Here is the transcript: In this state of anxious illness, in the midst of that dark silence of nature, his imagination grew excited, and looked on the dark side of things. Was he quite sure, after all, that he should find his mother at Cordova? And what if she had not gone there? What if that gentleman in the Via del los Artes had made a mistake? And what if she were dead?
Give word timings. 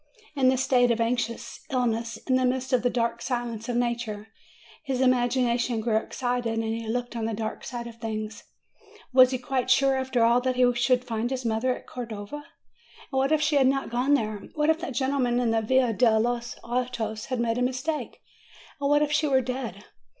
In 0.35 0.49
this 0.49 0.63
state 0.63 0.89
of 0.89 0.99
anxious 0.99 1.59
illness, 1.69 2.17
in 2.25 2.33
the 2.33 2.43
midst 2.43 2.73
of 2.73 2.81
that 2.81 2.89
dark 2.93 3.21
silence 3.21 3.69
of 3.69 3.75
nature, 3.75 4.29
his 4.83 4.99
imagination 4.99 5.79
grew 5.79 5.97
excited, 5.97 6.57
and 6.57 6.91
looked 6.91 7.15
on 7.15 7.25
the 7.25 7.35
dark 7.35 7.63
side 7.63 7.85
of 7.85 7.97
things. 7.97 8.45
Was 9.13 9.29
he 9.29 9.37
quite 9.37 9.69
sure, 9.69 9.95
after 9.95 10.23
all, 10.23 10.41
that 10.41 10.55
he 10.55 10.73
should 10.73 11.03
find 11.05 11.29
his 11.29 11.45
mother 11.45 11.75
at 11.75 11.85
Cordova? 11.85 12.37
And 12.37 12.45
what 13.11 13.31
if 13.31 13.41
she 13.43 13.57
had 13.57 13.67
not 13.67 13.91
gone 13.91 14.15
there? 14.15 14.39
What 14.55 14.71
if 14.71 14.79
that 14.79 14.95
gentleman 14.95 15.39
in 15.39 15.51
the 15.51 15.61
Via 15.61 15.93
del 15.93 16.21
los 16.21 16.55
Artes 16.63 17.25
had 17.25 17.39
made 17.39 17.59
a 17.59 17.61
mistake? 17.61 18.23
And 18.79 18.89
what 18.89 19.03
if 19.03 19.11
she 19.11 19.27
were 19.27 19.41
dead? 19.41 19.83